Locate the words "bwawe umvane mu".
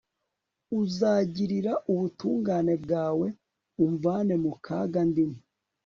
2.83-4.53